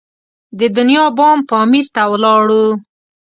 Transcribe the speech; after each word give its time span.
د 0.59 0.61
دنیا 0.77 1.05
بام 1.17 1.39
پامیر 1.49 1.85
ته 1.95 2.01
ولاړو. 2.11 2.65